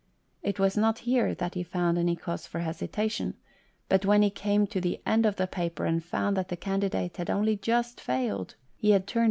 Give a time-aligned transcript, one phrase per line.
[0.41, 3.35] It was not here that he found any cause for hesitation,
[3.87, 7.17] but when he came to the end of the paper and found that the candidate
[7.17, 9.19] had only just failed, he had turned 95 (JHOST TALES.